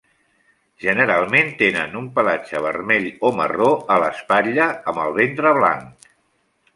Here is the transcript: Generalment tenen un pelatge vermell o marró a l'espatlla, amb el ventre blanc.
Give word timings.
Generalment 0.83 1.51
tenen 1.59 1.91
un 1.99 2.07
pelatge 2.15 2.61
vermell 2.67 3.05
o 3.29 3.33
marró 3.41 3.67
a 3.97 3.99
l'espatlla, 4.05 4.65
amb 4.93 5.03
el 5.05 5.15
ventre 5.19 5.53
blanc. 5.59 6.09